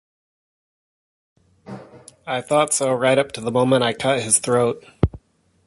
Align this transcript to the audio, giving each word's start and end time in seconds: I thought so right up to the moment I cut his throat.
I 2.25 2.41
thought 2.41 2.73
so 2.73 2.91
right 2.91 3.19
up 3.19 3.31
to 3.33 3.41
the 3.41 3.51
moment 3.51 3.83
I 3.83 3.93
cut 3.93 4.23
his 4.23 4.39
throat. 4.39 4.83